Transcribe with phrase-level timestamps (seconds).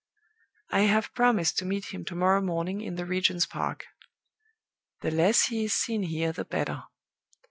[0.71, 3.85] "I have promised to meet him to morrow morning in the Regent's Park.
[5.01, 6.85] The less he is seen here the better.